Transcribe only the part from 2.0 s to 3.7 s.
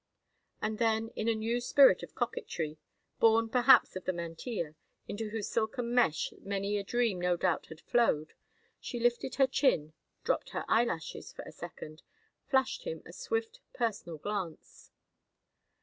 of coquetry, born